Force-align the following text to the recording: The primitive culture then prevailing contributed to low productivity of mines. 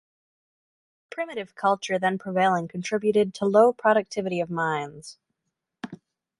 The 1.11 1.15
primitive 1.15 1.53
culture 1.53 1.99
then 1.99 2.17
prevailing 2.17 2.67
contributed 2.67 3.35
to 3.35 3.45
low 3.45 3.71
productivity 3.71 4.39
of 4.39 4.49
mines. 4.49 5.19